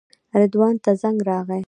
رضوان 0.39 0.75
ته 0.83 0.91
زنګ 1.01 1.19
راغی. 1.29 1.59